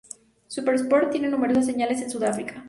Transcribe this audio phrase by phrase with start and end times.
[0.47, 2.55] SuperSport tiene numerosas señales en Sudáfrica.